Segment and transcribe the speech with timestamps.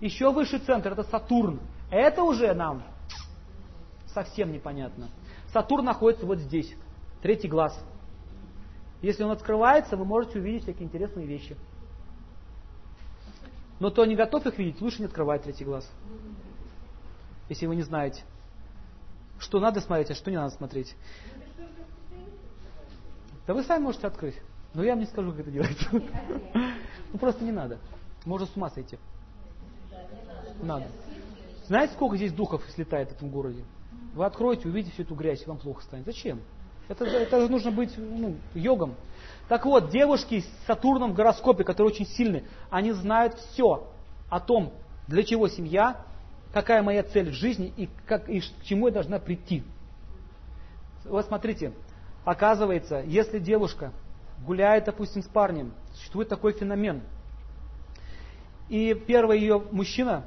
[0.00, 1.60] Еще высший центр это Сатурн.
[1.90, 2.82] Это уже нам
[4.06, 5.08] совсем непонятно.
[5.52, 6.72] Сатурн находится вот здесь,
[7.22, 7.78] третий глаз.
[9.00, 11.56] Если он открывается, вы можете увидеть всякие интересные вещи.
[13.80, 15.88] Но кто не готов их видеть, лучше не открывать третий глаз.
[17.48, 18.22] Если вы не знаете,
[19.38, 20.96] что надо смотреть, а что не надо смотреть.
[23.46, 24.36] Да вы сами можете открыть.
[24.74, 25.88] Но я вам не скажу, как это делается.
[27.10, 27.78] Ну просто не надо.
[28.26, 28.98] Можно с ума сойти.
[30.62, 30.86] Надо.
[31.66, 33.64] Знаете, сколько здесь духов слетает в этом городе?
[34.14, 36.06] Вы откроете, увидите всю эту грязь, и вам плохо станет.
[36.06, 36.40] Зачем?
[36.88, 38.94] Это, это нужно быть ну, йогом.
[39.48, 43.86] Так вот, девушки с Сатурном в гороскопе, которые очень сильны, они знают все
[44.30, 44.72] о том,
[45.06, 46.02] для чего семья,
[46.52, 49.62] какая моя цель в жизни и, как, и к чему я должна прийти.
[51.04, 51.72] Вот смотрите,
[52.24, 53.92] оказывается, если девушка
[54.46, 57.02] гуляет, допустим, с парнем, существует такой феномен.
[58.68, 60.24] И первый ее мужчина,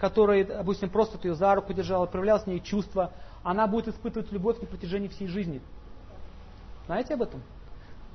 [0.00, 3.12] который, допустим, просто ее за руку держал, отправлял с ней чувства,
[3.42, 5.60] она будет испытывать любовь на протяжении всей жизни.
[6.86, 7.42] Знаете об этом?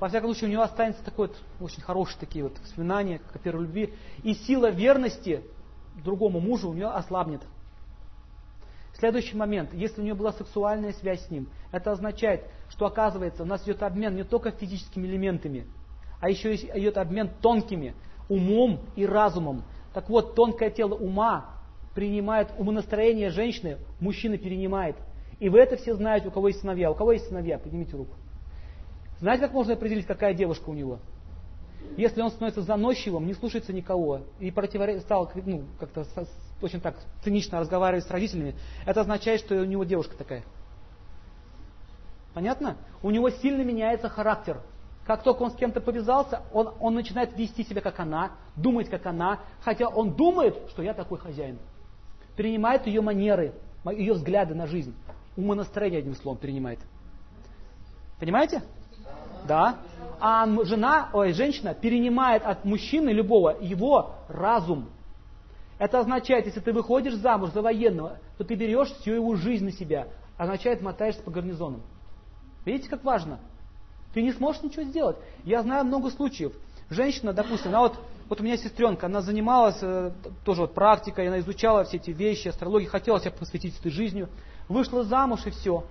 [0.00, 3.62] Во всяком случае, у него останется такой вот, очень хорошие такие вот воспоминания, о первой
[3.62, 3.94] любви.
[4.24, 5.42] И сила верности
[6.04, 7.42] другому мужу у нее ослабнет.
[8.98, 9.72] Следующий момент.
[9.72, 13.82] Если у нее была сексуальная связь с ним, это означает, что оказывается у нас идет
[13.82, 15.66] обмен не только физическими элементами,
[16.20, 17.94] а еще идет обмен тонкими,
[18.28, 19.62] умом и разумом.
[19.94, 21.55] Так вот, тонкое тело ума
[21.96, 24.96] принимает умонастроение женщины, мужчина перенимает.
[25.40, 26.90] И вы это все знаете, у кого есть сыновья.
[26.90, 27.58] У кого есть сыновья?
[27.58, 28.14] Поднимите руку.
[29.18, 30.98] Знаете, как можно определить, какая девушка у него?
[31.96, 36.04] Если он становится заносчивым, не слушается никого и противоречит, стал ну, как-то
[36.60, 40.44] очень так цинично разговаривать с родителями, это означает, что у него девушка такая.
[42.34, 42.76] Понятно?
[43.02, 44.60] У него сильно меняется характер.
[45.06, 49.06] Как только он с кем-то повязался, он, он начинает вести себя как она, думать как
[49.06, 51.58] она, хотя он думает, что я такой хозяин.
[52.36, 53.54] Принимает ее манеры,
[53.92, 54.94] ее взгляды на жизнь.
[55.36, 56.78] Умонастроение, одним словом, принимает.
[58.18, 58.62] Понимаете?
[59.46, 59.76] Да.
[60.20, 64.88] А жена, ой, женщина перенимает от мужчины любого его разум.
[65.78, 69.72] Это означает, если ты выходишь замуж за военного, то ты берешь всю его жизнь на
[69.72, 70.08] себя.
[70.38, 71.82] Означает, мотаешься по гарнизонам.
[72.64, 73.38] Видите, как важно?
[74.14, 75.16] Ты не сможешь ничего сделать.
[75.44, 76.54] Я знаю много случаев.
[76.90, 77.98] Женщина, допустим, она вот,
[78.28, 80.12] вот у меня сестренка, она занималась э,
[80.44, 84.28] тоже вот практикой, она изучала все эти вещи, астрологии, хотела себя посвятить этой жизнью.
[84.68, 85.84] Вышла замуж и все.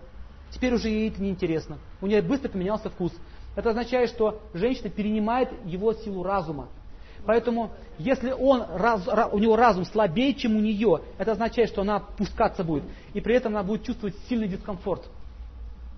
[0.52, 1.80] Теперь уже ей это неинтересно.
[2.02, 3.12] У нее быстро поменялся вкус.
[3.56, 6.68] Это означает, что женщина перенимает его силу разума.
[7.26, 12.00] Поэтому, если он, раз, у него разум слабее, чем у нее, это означает, что она
[12.00, 12.84] пускаться будет.
[13.14, 15.10] И при этом она будет чувствовать сильный дискомфорт.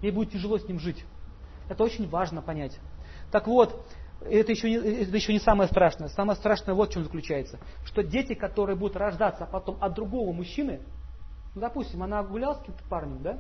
[0.01, 1.03] Ей будет тяжело с ним жить.
[1.69, 2.77] Это очень важно понять.
[3.31, 3.85] Так вот,
[4.22, 6.09] это еще, не, это еще не самое страшное.
[6.09, 7.59] Самое страшное вот в чем заключается.
[7.85, 10.81] Что дети, которые будут рождаться потом от другого мужчины,
[11.55, 13.39] ну, допустим, она гуляла с каким-то парнем, да?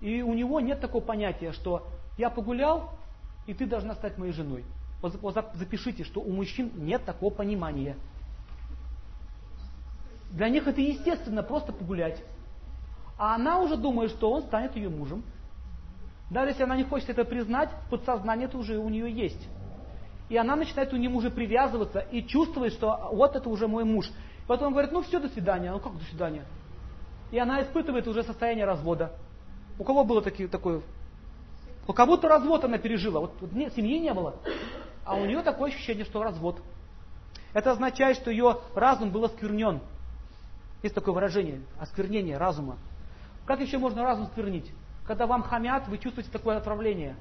[0.00, 1.86] И у него нет такого понятия, что
[2.18, 2.90] я погулял,
[3.46, 4.64] и ты должна стать моей женой.
[5.54, 7.96] Запишите, что у мужчин нет такого понимания.
[10.30, 12.22] Для них это естественно, просто погулять.
[13.18, 15.24] А она уже думает, что он станет ее мужем.
[16.30, 19.48] Даже если она не хочет это признать, подсознание это уже у нее есть.
[20.28, 24.10] И она начинает у него уже привязываться и чувствовать, что вот это уже мой муж.
[24.46, 25.70] Потом он говорит, ну все, до свидания.
[25.70, 26.44] Ну как до свидания?
[27.30, 29.12] И она испытывает уже состояние развода.
[29.78, 30.82] У кого было такие, такое
[31.88, 33.20] у кого-то развод она пережила.
[33.20, 34.36] Вот, вот нет, семьи не было.
[35.04, 36.60] А у нее такое ощущение, что развод.
[37.52, 39.80] Это означает, что ее разум был осквернен.
[40.82, 42.76] Есть такое выражение, осквернение разума.
[43.44, 44.70] Как еще можно разум сквернить?
[45.06, 47.16] Когда вам хамят, вы чувствуете такое отравление.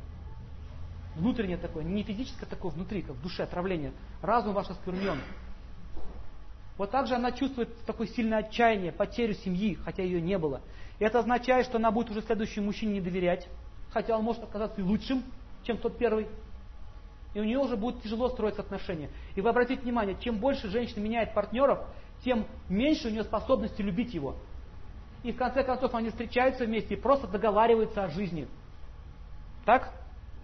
[1.16, 3.94] Внутреннее такое, не физическое такое, внутри, как в душе отравление.
[4.22, 5.20] Разум ваш осквернен.
[6.78, 10.62] Вот так же она чувствует такое сильное отчаяние, потерю семьи, хотя ее не было.
[11.00, 13.48] И это означает, что она будет уже следующему мужчине не доверять
[13.96, 15.24] хотя он может оказаться и лучшим,
[15.64, 16.28] чем тот первый.
[17.34, 19.09] И у нее уже будет тяжело строить отношения.
[19.36, 21.80] И вы обратите внимание, чем больше женщина меняет партнеров,
[22.22, 24.35] тем меньше у нее способности любить его.
[25.23, 28.50] И в конце концов они встречаются вместе и просто договариваются о жизни.
[29.64, 29.94] Так?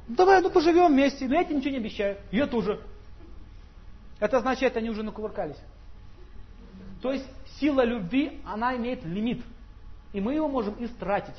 [0.07, 1.27] Давай, ну поживем вместе.
[1.27, 2.17] Но я тебе ничего не обещаю.
[2.31, 2.81] Я тоже.
[4.19, 5.57] Это означает, они уже накувыркались.
[7.01, 7.25] То есть
[7.59, 9.43] сила любви, она имеет лимит.
[10.13, 11.35] И мы его можем истратить.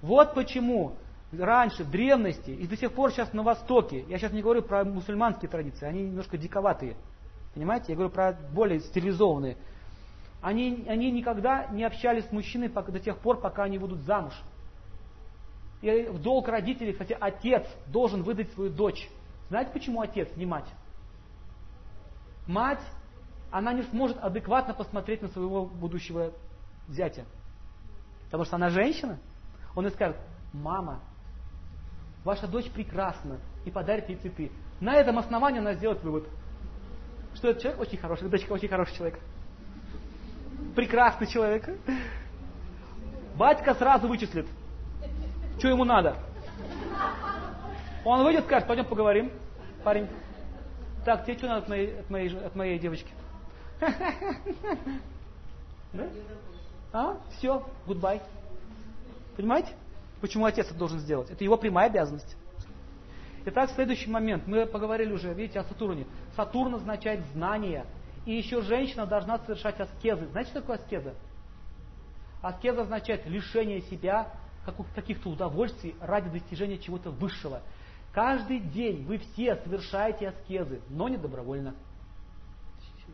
[0.00, 0.96] Вот почему
[1.32, 4.84] раньше, в древности, и до сих пор сейчас на Востоке, я сейчас не говорю про
[4.84, 6.96] мусульманские традиции, они немножко диковатые,
[7.54, 9.56] понимаете, я говорю про более стилизованные.
[10.42, 14.34] Они, они никогда не общались с мужчиной до тех пор, пока они будут замуж.
[15.82, 19.08] И в долг родителей, кстати, отец должен выдать свою дочь.
[19.48, 20.68] Знаете, почему отец, не мать?
[22.46, 22.80] Мать
[23.50, 26.32] она не сможет адекватно посмотреть на своего будущего
[26.88, 27.24] зятя.
[28.26, 29.18] Потому что она женщина.
[29.74, 30.16] Он ей скажет,
[30.52, 31.00] мама,
[32.24, 34.50] ваша дочь прекрасна, и подарит ей цветы.
[34.80, 36.28] На этом основании она сделает вывод,
[37.34, 39.20] что этот человек очень хороший, дочка очень хороший человек.
[40.74, 41.68] Прекрасный человек.
[43.36, 44.46] Батька сразу вычислит,
[45.58, 46.16] что ему надо.
[48.04, 49.32] Он выйдет скажет, пойдем поговорим,
[49.82, 50.08] парень.
[51.04, 53.10] Так, тебе что надо от моей, от моей, от моей девочки?
[55.92, 56.08] Да?
[56.92, 57.16] А?
[57.36, 58.20] Все, goodbye.
[59.36, 59.72] Понимаете?
[60.20, 61.30] Почему отец это должен сделать?
[61.30, 62.36] Это его прямая обязанность.
[63.44, 64.46] Итак, следующий момент.
[64.46, 66.06] Мы поговорили уже, видите, о Сатурне.
[66.34, 67.86] Сатурн означает знание.
[68.24, 70.26] И еще женщина должна совершать аскезы.
[70.26, 71.14] Знаете, что такое аскеза?
[72.42, 74.32] Аскеза означает лишение себя
[74.94, 77.62] каких-то удовольствий ради достижения чего-то высшего.
[78.12, 81.74] Каждый день вы все совершаете аскезы, но не добровольно.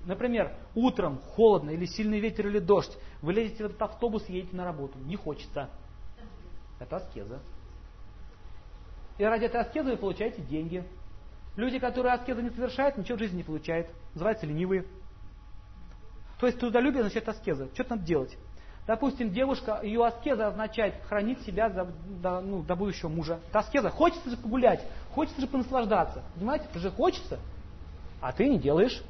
[0.04, 4.56] Например, утром холодно или сильный ветер или дождь, вы лезете в этот автобус и едете
[4.56, 4.98] на работу.
[4.98, 5.70] Не хочется.
[6.80, 7.40] Это аскеза.
[9.18, 10.84] И ради этой аскезы вы получаете деньги.
[11.56, 13.88] Люди, которые аскезы не совершают, ничего в жизни не получают.
[14.14, 14.86] Называются ленивые.
[16.40, 17.68] То есть трудолюбие означает аскеза.
[17.74, 18.36] Что надо делать?
[18.86, 21.84] Допустим, девушка, ее аскеза означает хранить себя за,
[22.20, 23.38] до, ну, до будущего мужа.
[23.48, 23.90] Это аскеза.
[23.90, 24.84] Хочется же погулять,
[25.14, 26.24] хочется же понаслаждаться.
[26.34, 27.38] Понимаете, это же хочется.
[28.20, 29.02] А ты не делаешь,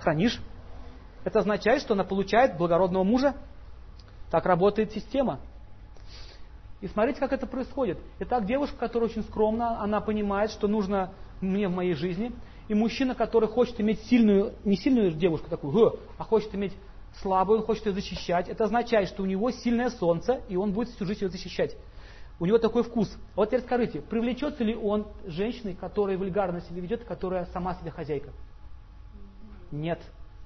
[0.00, 0.40] хранишь.
[1.24, 3.34] Это означает, что она получает благородного мужа.
[4.30, 5.38] Так работает система.
[6.80, 7.98] И смотрите, как это происходит.
[8.20, 12.32] Итак, девушка, которая очень скромна, она понимает, что нужно мне в моей жизни.
[12.68, 16.74] И мужчина, который хочет иметь сильную, не сильную девушку такую, а хочет иметь
[17.20, 18.48] слабую, он хочет ее защищать.
[18.48, 21.76] Это означает, что у него сильное солнце, и он будет всю жизнь ее защищать.
[22.40, 23.12] У него такой вкус.
[23.34, 28.30] Вот теперь скажите, привлечется ли он женщиной, которая вульгарно себя ведет, которая сама себе хозяйка?
[29.72, 30.00] Нет.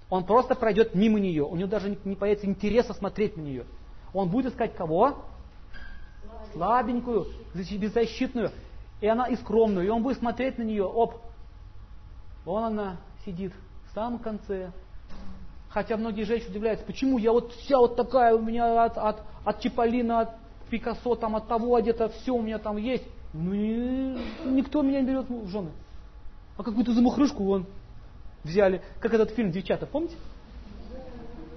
[0.08, 1.44] Он просто пройдет мимо нее.
[1.44, 3.66] У него даже не появится интереса смотреть на нее.
[4.14, 5.24] Он будет искать кого?
[6.52, 8.50] Слабенькую, беззащитную.
[9.00, 9.86] И она и скромную.
[9.86, 10.84] И он будет смотреть на нее.
[10.84, 11.16] Оп.
[12.44, 13.52] Вон она сидит
[13.90, 14.72] в самом конце,
[15.72, 19.60] Хотя многие женщины удивляются, почему я вот вся вот такая, у меня от, от, от
[19.60, 20.30] Чиполлина, от
[20.68, 23.04] Пикассо, там, от того где-то все у меня там есть.
[23.32, 25.70] Ну, никто меня не берет в жены.
[26.58, 27.66] А какую-то замухрышку вон
[28.44, 28.82] взяли.
[29.00, 30.16] Как этот фильм «Девчата», помните?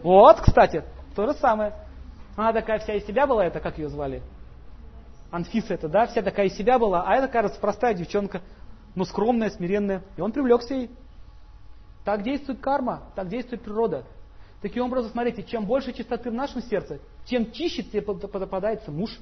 [0.01, 0.83] Вот, кстати,
[1.13, 1.73] то же самое.
[2.37, 4.21] Она такая вся из себя была, это как ее звали?
[5.29, 8.41] Анфиса это, да, вся такая из себя была, а это, кажется, простая девчонка,
[8.95, 10.03] но скромная, смиренная.
[10.15, 10.91] И он привлекся ей.
[12.05, 14.05] Так действует карма, так действует природа.
[14.61, 19.19] Таким образом, смотрите, чем больше чистоты в нашем сердце, тем чище тебе попадается муж.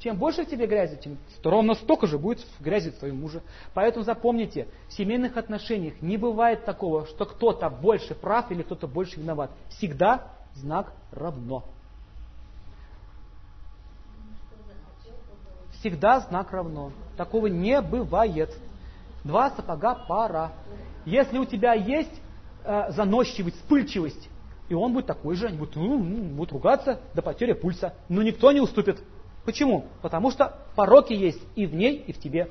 [0.00, 3.40] Чем больше в тебе грязи, тем ровно столько же будет в грязи твоего мужа.
[3.72, 9.20] Поэтому запомните, в семейных отношениях не бывает такого, что кто-то больше прав или кто-то больше
[9.20, 9.52] виноват.
[9.68, 11.62] Всегда знак равно.
[15.78, 16.90] Всегда знак равно.
[17.16, 18.52] Такого не бывает.
[19.22, 20.50] Два сапога пара.
[21.04, 22.20] Если у тебя есть
[22.64, 24.28] э, заносчивость, вспыльчивость,
[24.68, 27.94] и он будет такой же, они будут, ну, ну, ругаться до потери пульса.
[28.08, 29.02] Но никто не уступит.
[29.44, 29.86] Почему?
[30.00, 32.48] Потому что пороки есть и в ней, и в тебе.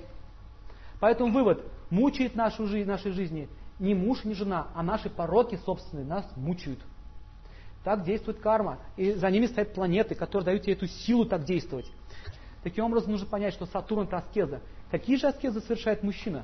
[0.99, 3.49] Поэтому вывод, мучает нашу жизнь, нашей жизни
[3.79, 6.79] не муж, не жена, а наши пороки собственные нас мучают.
[7.83, 8.77] Так действует карма.
[8.95, 11.91] И за ними стоят планеты, которые дают тебе эту силу так действовать.
[12.63, 14.61] Таким образом, нужно понять, что Сатурн это аскеза.
[14.91, 16.43] Какие же аскезы совершает мужчина?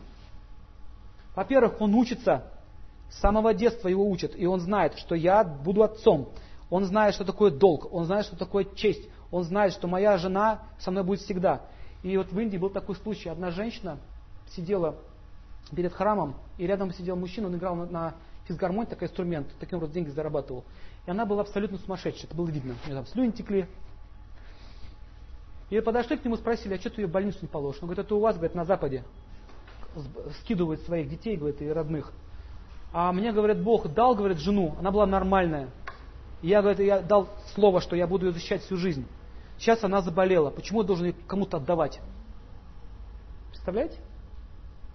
[1.37, 2.45] Во-первых, он учится,
[3.11, 6.29] с самого детства его учат, и он знает, что я буду отцом.
[6.71, 10.63] Он знает, что такое долг, он знает, что такое честь, он знает, что моя жена
[10.79, 11.61] со мной будет всегда.
[12.01, 13.99] И вот в Индии был такой случай, одна женщина
[14.49, 14.95] сидела
[15.75, 18.13] перед храмом, и рядом сидел мужчина, он играл на, на
[18.47, 20.63] физгармонии, такой инструмент, таким вот деньги зарабатывал.
[21.05, 22.73] И она была абсолютно сумасшедшая, это было видно.
[22.83, 23.67] У нее там слюни текли.
[25.69, 27.83] И подошли к нему, спросили, а что ты ее в больницу не положишь?
[27.83, 29.03] Он говорит, это у вас, говорит, на Западе
[30.41, 32.11] скидывают своих детей, говорит, и родных.
[32.93, 35.69] А мне, говорит, Бог дал, говорит, жену, она была нормальная.
[36.41, 39.05] Я, говорит, я дал слово, что я буду ее защищать всю жизнь.
[39.57, 40.51] Сейчас она заболела.
[40.51, 41.99] Почему я должен ее кому-то отдавать?
[43.49, 43.97] Представляете?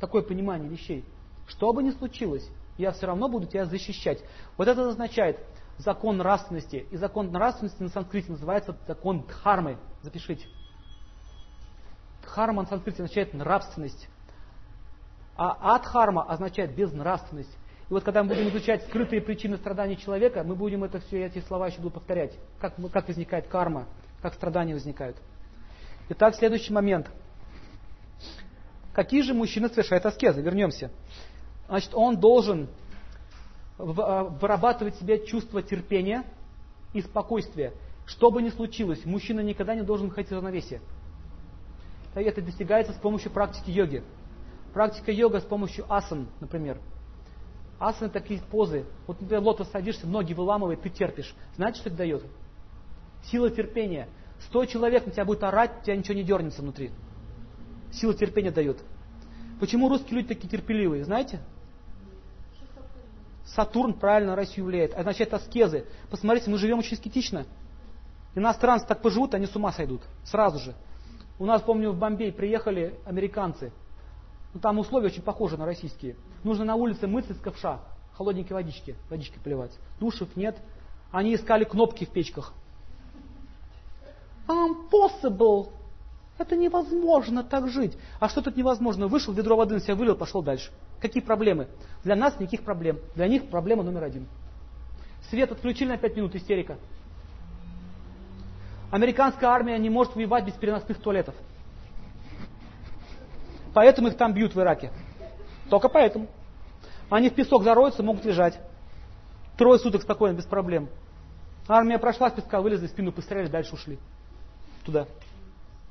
[0.00, 1.04] Такое понимание вещей.
[1.46, 4.22] Что бы ни случилось, я все равно буду тебя защищать.
[4.56, 5.38] Вот это означает
[5.78, 6.86] закон нравственности.
[6.90, 9.78] И закон нравственности на санскрите называется закон дхармы.
[10.02, 10.46] Запишите.
[12.22, 14.08] Дхарма на санскрите означает нравственность.
[15.36, 17.56] А адхарма означает безнравственность.
[17.88, 21.40] И вот когда мы будем изучать скрытые причины страданий человека, мы будем это все, эти
[21.40, 22.32] слова еще будут повторять.
[22.60, 23.86] Как, как возникает карма,
[24.20, 25.16] как страдания возникают.
[26.08, 27.10] Итак, следующий момент.
[28.92, 30.42] Какие же мужчины совершают аскезы?
[30.42, 30.90] Вернемся.
[31.68, 32.68] Значит, он должен
[33.78, 36.24] вырабатывать в себе чувство терпения
[36.92, 37.72] и спокойствия.
[38.04, 40.80] Что бы ни случилось, мужчина никогда не должен выходить из равновесия.
[42.14, 44.04] Это достигается с помощью практики йоги.
[44.72, 46.78] Практика йога с помощью асан, например.
[47.78, 48.86] Асаны такие позы.
[49.06, 51.34] Вот, например, лотос садишься, ноги выламывает, ты терпишь.
[51.56, 52.24] Знаете, что это дает?
[53.24, 54.08] Сила терпения.
[54.46, 56.90] Сто человек на тебя будет орать, у тебя ничего не дернется внутри.
[57.92, 58.78] Сила терпения дает.
[59.60, 61.40] Почему русские люди такие терпеливые, знаете?
[63.44, 64.94] Сатурн правильно Россию влияет.
[64.94, 65.86] Означает аскезы.
[66.10, 67.46] Посмотрите, мы живем очень аскетично.
[68.34, 70.00] Иностранцы так поживут, они с ума сойдут.
[70.24, 70.74] Сразу же.
[71.38, 73.72] У нас, помню, в Бомбей приехали американцы.
[74.54, 76.16] Ну, там условия очень похожи на российские.
[76.44, 77.80] Нужно на улице мыться из ковша,
[78.14, 79.72] холодненькой водички, водички плевать.
[79.98, 80.56] Душев нет.
[81.10, 82.52] Они искали кнопки в печках.
[84.46, 85.68] Impossible.
[86.38, 87.96] Это невозможно так жить.
[88.18, 89.06] А что тут невозможно?
[89.06, 90.70] Вышел, ведро воды на себя вылил, пошел дальше.
[91.00, 91.68] Какие проблемы?
[92.04, 92.98] Для нас никаких проблем.
[93.14, 94.26] Для них проблема номер один.
[95.30, 96.78] Свет отключили на 5 минут, истерика.
[98.90, 101.34] Американская армия не может воевать без переносных туалетов.
[103.74, 104.90] Поэтому их там бьют в Ираке.
[105.70, 106.28] Только поэтому.
[107.10, 108.58] Они в песок зароются, могут лежать.
[109.56, 110.88] Трое суток спокойно, без проблем.
[111.68, 113.98] Армия прошла с песка, вылезли, спину постреляли, дальше ушли.
[114.84, 115.06] Туда.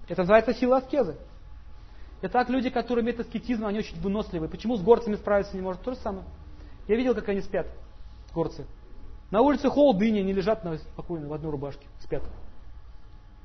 [0.07, 1.15] Это называется сила аскезы.
[2.23, 4.49] Итак, люди, которые имеют аскетизм, они очень выносливые.
[4.49, 5.81] Почему с горцами справиться не может?
[5.81, 6.25] То же самое.
[6.87, 7.67] Я видел, как они спят,
[8.33, 8.65] горцы.
[9.31, 12.21] На улице холод, дыни, они лежат спокойно в одной рубашке, спят.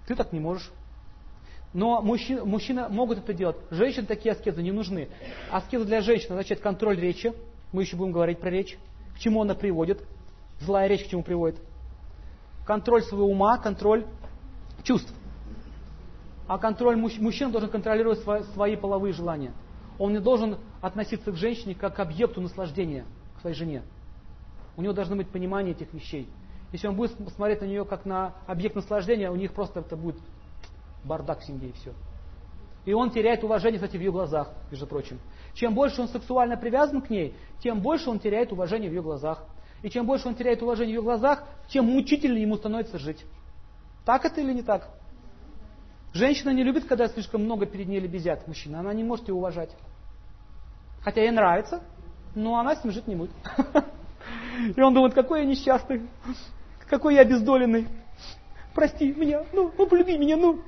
[0.07, 0.71] Ты так не можешь.
[1.77, 3.57] Но мужчины, мужчины могут это делать.
[3.71, 5.11] Женщины такие аскезы не нужны.
[5.51, 7.35] Аскеза для женщин означает контроль речи.
[7.71, 8.79] Мы еще будем говорить про речь.
[9.15, 10.03] К чему она приводит?
[10.59, 11.59] Злая речь к чему приводит?
[12.67, 14.07] Контроль своего ума, контроль
[14.85, 15.13] чувств.
[16.49, 17.19] А контроль мужч...
[17.19, 19.53] мужчина должен контролировать свои, свои половые желания.
[19.99, 23.05] Он не должен относиться к женщине как к объекту наслаждения,
[23.37, 23.83] к своей жене.
[24.79, 26.27] У него должно быть понимание этих вещей.
[26.73, 30.17] Если он будет смотреть на нее как на объект наслаждения, у них просто это будет
[31.07, 31.93] бардак в семье и все.
[32.85, 35.19] И он теряет уважение, кстати, в ее глазах, между прочим.
[35.55, 39.45] Чем больше он сексуально привязан к ней, тем больше он теряет уважение в ее глазах.
[39.83, 43.25] И чем больше он теряет уважение в ее глазах, тем мучительнее ему становится жить.
[44.05, 44.89] Так это или не так?
[46.13, 48.81] Женщина не любит, когда слишком много перед ней лебезят мужчина.
[48.81, 49.71] Она не может его уважать.
[51.03, 51.83] Хотя ей нравится,
[52.35, 53.33] но она с ним жить не будет.
[54.77, 56.09] И он думает, какой я несчастный,
[56.89, 57.89] какой я обездоленный.
[58.75, 60.63] Прости меня, ну, ну полюби меня, ну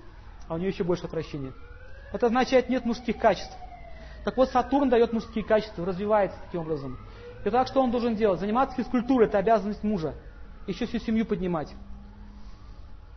[0.49, 1.53] а у нее еще больше прощения.
[2.13, 3.57] Это означает, нет мужских качеств.
[4.25, 6.99] Так вот, Сатурн дает мужские качества, развивается таким образом.
[7.45, 8.41] Итак, что он должен делать?
[8.41, 10.15] Заниматься физкультурой, это обязанность мужа.
[10.67, 11.73] Еще всю семью поднимать.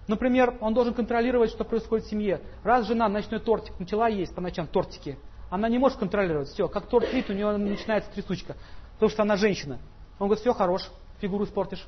[0.07, 2.41] Например, он должен контролировать, что происходит в семье.
[2.63, 5.17] Раз жена ночной тортик начала есть по ночам тортики,
[5.49, 6.47] она не может контролировать.
[6.47, 8.55] Все, как торт лит, у нее начинается трясучка.
[8.93, 9.79] Потому что она женщина.
[10.17, 11.85] Он говорит, все, хорош, фигуру испортишь.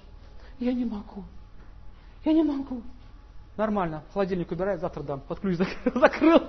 [0.60, 1.24] Я не могу.
[2.26, 2.82] Я не могу.
[3.56, 5.22] Нормально, холодильник убирает, завтра дам.
[5.22, 5.58] Под ключ
[5.96, 6.42] закрыл.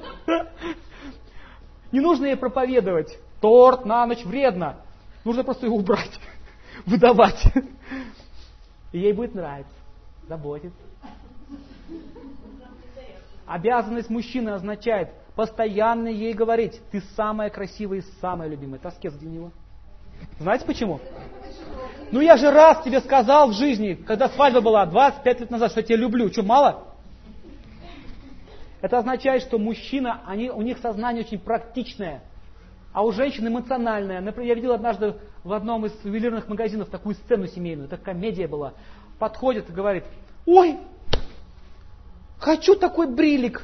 [1.92, 3.18] Не нужно ей проповедовать.
[3.40, 4.76] Торт на ночь вредно.
[5.24, 6.18] Нужно просто его убрать,
[6.86, 7.44] выдавать.
[8.92, 9.72] И ей будет нравиться,
[10.28, 10.78] заботиться.
[13.46, 18.80] Обязанность мужчины означает постоянно ей говорить, ты самая красивая и самая любимая.
[18.82, 19.50] Аскез для него.
[20.38, 21.00] Знаете почему?
[22.10, 25.80] Ну я же раз тебе сказал в жизни, когда свадьба была 25 лет назад, что
[25.80, 26.30] я тебя люблю.
[26.30, 26.93] Что, мало?
[28.84, 32.22] Это означает, что мужчина, они, у них сознание очень практичное,
[32.92, 34.20] а у женщин эмоциональное.
[34.20, 38.74] Например, я видел однажды в одном из ювелирных магазинов такую сцену семейную, это комедия была.
[39.18, 40.04] Подходит и говорит,
[40.44, 40.76] ой,
[42.38, 43.62] хочу такой брилик.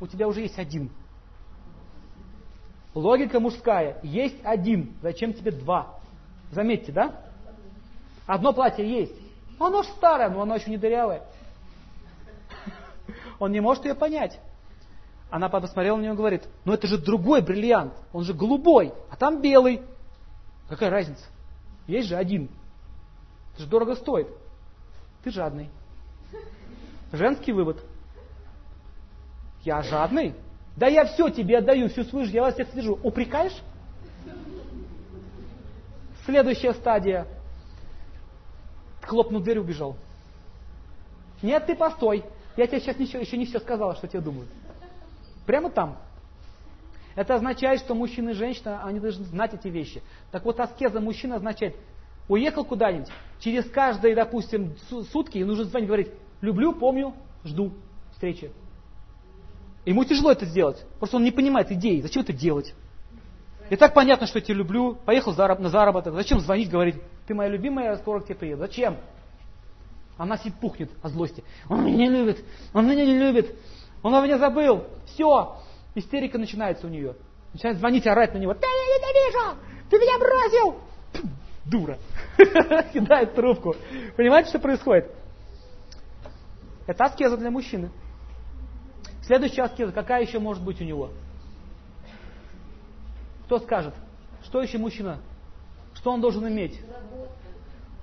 [0.00, 0.90] У тебя уже есть один.
[2.96, 4.00] Логика мужская.
[4.02, 4.96] Есть один.
[5.02, 6.00] Зачем тебе два?
[6.50, 7.14] Заметьте, да?
[8.26, 9.14] Одно платье есть.
[9.60, 11.22] Оно же старое, но оно еще не дырявое.
[13.42, 14.38] Он не может ее понять.
[15.28, 19.16] Она посмотрела на него и говорит, ну это же другой бриллиант, он же голубой, а
[19.16, 19.82] там белый.
[20.68, 21.24] Какая разница?
[21.88, 22.48] Есть же один.
[23.52, 24.28] Это же дорого стоит.
[25.24, 25.70] Ты жадный.
[27.10, 27.84] Женский вывод.
[29.64, 30.36] Я жадный?
[30.76, 33.00] Да я все тебе отдаю, всю свою жизнь, я вас всех свяжу.
[33.02, 33.60] Упрекаешь?
[36.26, 37.26] Следующая стадия.
[39.02, 39.96] Хлопнул дверь, убежал.
[41.42, 42.24] Нет, ты постой.
[42.56, 44.50] Я тебе сейчас ничего, еще не все сказала, что тебе думают.
[45.46, 45.98] Прямо там.
[47.14, 50.02] Это означает, что мужчина и женщина, они должны знать эти вещи.
[50.30, 51.76] Так вот, аскеза мужчина означает,
[52.28, 53.08] уехал куда-нибудь,
[53.40, 54.76] через каждые, допустим,
[55.12, 56.08] сутки нужно звонить, говорить,
[56.40, 57.72] люблю, помню, жду
[58.12, 58.50] встречи.
[59.84, 62.74] Ему тяжело это сделать, просто он не понимает идеи, зачем это делать.
[63.68, 67.50] И так понятно, что я тебя люблю, поехал на заработок, зачем звонить, говорить, ты моя
[67.50, 68.60] любимая, я скоро к тебе приеду.
[68.60, 68.98] Зачем?
[70.18, 71.42] Она сидит пухнет от злости.
[71.68, 73.54] Он меня не любит, он меня не любит,
[74.02, 74.84] он меня забыл.
[75.06, 75.58] Все,
[75.94, 77.16] истерика начинается у нее.
[77.52, 78.54] Начинает звонить, орать на него.
[78.54, 79.58] Ты меня ненавижу!
[79.90, 80.80] Ты меня бросил!
[81.64, 81.98] Дура.
[82.92, 83.76] Кидает трубку.
[84.16, 85.10] Понимаете, что происходит?
[86.86, 87.90] Это аскеза для мужчины.
[89.22, 91.10] Следующая аскеза, какая еще может быть у него?
[93.46, 93.94] Кто скажет?
[94.44, 95.20] Что еще мужчина?
[95.94, 96.80] Что он должен иметь?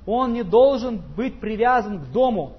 [0.06, 2.54] Он не должен быть привязан к дому.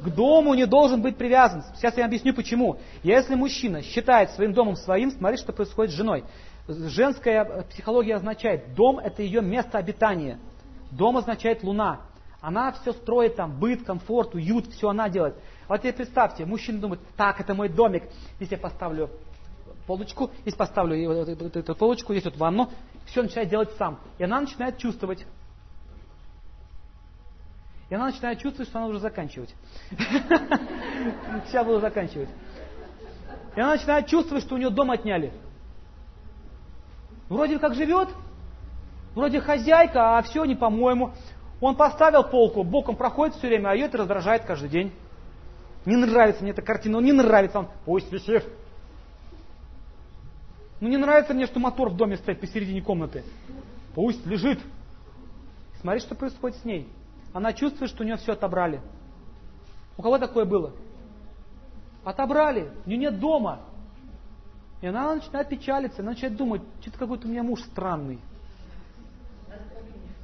[0.00, 1.64] К дому не должен быть привязан.
[1.76, 2.78] Сейчас я объясню почему.
[3.02, 6.24] Если мужчина считает своим домом своим, смотри, что происходит с женой.
[6.68, 10.38] Женская психология означает, дом это ее место обитания.
[10.90, 12.02] Дом означает луна.
[12.40, 15.34] Она все строит там, быт, комфорт, уют, все она делает.
[15.68, 18.04] Вот теперь представьте, мужчина думает, так, это мой домик.
[18.36, 19.10] Здесь я поставлю
[19.86, 22.70] полочку, здесь поставлю эту полочку, здесь вот ванну.
[23.08, 23.98] Все начинает делать сам.
[24.18, 25.26] И она начинает чувствовать.
[27.88, 29.54] И она начинает чувствовать, что она уже заканчивать.
[31.46, 32.28] Сейчас буду заканчивать.
[33.56, 35.32] И она начинает чувствовать, что у нее дом отняли.
[37.30, 38.08] Вроде как живет,
[39.14, 41.12] вроде хозяйка, а все не по-моему.
[41.60, 44.92] Он поставил полку, боком проходит все время, а ее это раздражает каждый день.
[45.86, 48.44] Не нравится мне эта картина, он не нравится, он пусть висит.
[50.80, 53.24] Ну не нравится мне, что мотор в доме стоит посередине комнаты.
[53.94, 54.60] Пусть лежит.
[55.80, 56.88] Смотри, что происходит с ней.
[57.32, 58.80] Она чувствует, что у нее все отобрали.
[59.96, 60.72] У кого такое было?
[62.04, 62.70] Отобрали.
[62.86, 63.60] У нее нет дома.
[64.80, 68.20] И она начинает печалиться, она начинает думать, что-то какой-то у меня муж странный.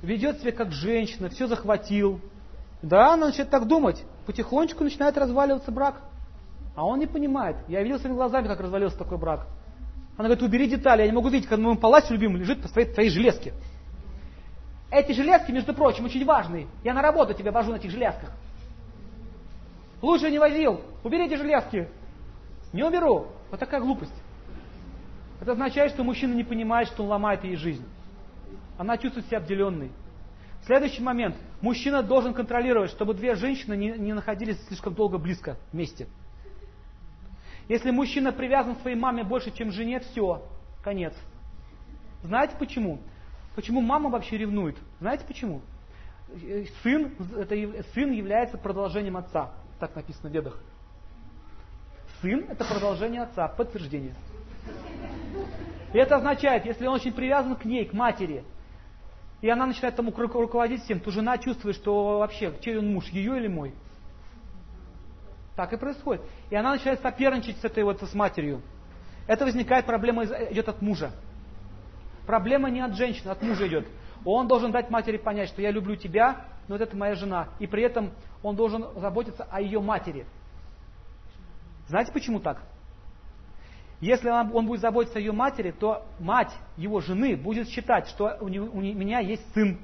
[0.00, 2.20] Ведет себя как женщина, все захватил.
[2.82, 4.04] Да, она начинает так думать.
[4.26, 6.02] Потихонечку начинает разваливаться брак.
[6.76, 7.56] А он не понимает.
[7.68, 9.46] Я видел своими глазами, как развалился такой брак.
[10.16, 12.68] Она говорит, убери детали, я не могу видеть, как на моем паласе любимый лежит по
[12.68, 13.52] своей твоей железке.
[14.90, 16.68] Эти железки, между прочим, очень важные.
[16.84, 18.30] Я на работу тебя вожу на этих железках.
[20.00, 20.80] Лучше не возил.
[21.02, 21.88] Уберите железки.
[22.72, 23.26] Не уберу.
[23.50, 24.14] Вот такая глупость.
[25.40, 27.84] Это означает, что мужчина не понимает, что он ломает ей жизнь.
[28.78, 29.90] Она чувствует себя обделенной.
[30.64, 31.36] Следующий момент.
[31.60, 36.06] Мужчина должен контролировать, чтобы две женщины не, не находились слишком долго близко вместе.
[37.68, 40.42] Если мужчина привязан к своей маме больше, чем жене, все,
[40.82, 41.14] конец.
[42.22, 43.00] Знаете почему?
[43.54, 44.76] Почему мама вообще ревнует?
[45.00, 45.62] Знаете почему?
[46.82, 49.52] Сын, это, сын является продолжением отца.
[49.78, 50.58] Так написано в ведах.
[52.20, 54.14] Сын это продолжение отца, подтверждение.
[55.92, 58.44] И это означает, если он очень привязан к ней, к матери,
[59.40, 63.36] и она начинает тому руководить всем, то жена чувствует, что вообще, чей он муж, ее
[63.36, 63.74] или мой.
[65.56, 66.22] Так и происходит.
[66.50, 68.62] И она начинает соперничать с этой вот с матерью.
[69.26, 71.12] Это возникает проблема, идет от мужа.
[72.26, 73.86] Проблема не от женщины, от мужа идет.
[74.24, 77.48] Он должен дать матери понять, что я люблю тебя, но вот это моя жена.
[77.58, 78.10] И при этом
[78.42, 80.26] он должен заботиться о ее матери.
[81.88, 82.62] Знаете, почему так?
[84.00, 88.48] Если он будет заботиться о ее матери, то мать его жены будет считать, что у,
[88.48, 89.78] него, у меня есть сын.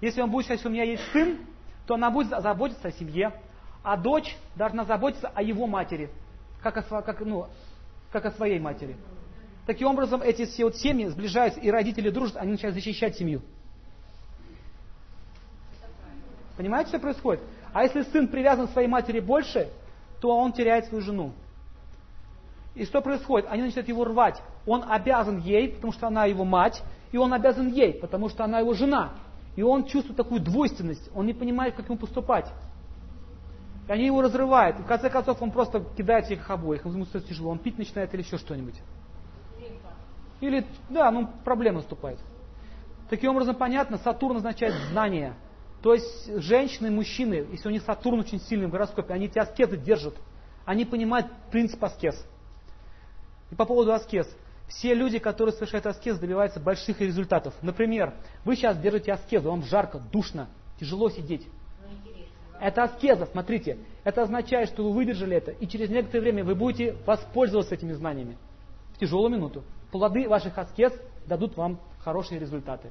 [0.00, 1.38] Если он будет считать, что у меня есть сын,
[1.86, 3.32] то она будет заботиться о семье.
[3.86, 6.10] А дочь должна заботиться о его матери,
[6.60, 7.46] как о, как, ну,
[8.10, 8.96] как о своей матери.
[9.64, 13.42] Таким образом, эти все вот семьи сближаются, и родители дружат, они начинают защищать семью.
[16.56, 17.44] Понимаете, что происходит?
[17.72, 19.68] А если сын привязан к своей матери больше,
[20.20, 21.32] то он теряет свою жену.
[22.74, 23.46] И что происходит?
[23.48, 24.42] Они начинают его рвать.
[24.66, 28.58] Он обязан ей, потому что она его мать, и он обязан ей, потому что она
[28.58, 29.12] его жена.
[29.54, 32.52] И он чувствует такую двойственность, он не понимает, как ему поступать.
[33.88, 34.80] И они его разрывают.
[34.80, 38.12] И в конце концов он просто кидает их обоих, ему становится тяжело, он пить начинает
[38.14, 38.80] или еще что-нибудь.
[40.40, 42.18] Или, да, ну проблема наступает.
[43.08, 45.34] Таким образом, понятно, Сатурн означает знание.
[45.82, 49.38] То есть женщины и мужчины, если у них Сатурн очень сильный в гороскопе, они эти
[49.38, 50.14] аскезы держат.
[50.64, 52.26] Они понимают принцип аскез.
[53.50, 54.28] И по поводу аскез.
[54.66, 57.54] Все люди, которые совершают аскез, добиваются больших результатов.
[57.62, 60.48] Например, вы сейчас держите аскезу, вам жарко, душно,
[60.80, 61.46] тяжело сидеть.
[62.60, 63.78] Это аскеза, смотрите.
[64.04, 68.36] Это означает, что вы выдержали это, и через некоторое время вы будете воспользоваться этими знаниями.
[68.94, 69.62] В тяжелую минуту.
[69.90, 70.92] Плоды ваших аскез
[71.26, 72.90] дадут вам хорошие результаты.